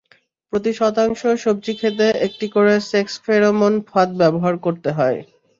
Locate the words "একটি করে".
2.27-2.73